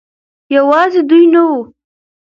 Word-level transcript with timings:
يوازې 0.55 1.01
دوي 1.09 1.23
نه 1.33 1.41
وو 1.47 1.59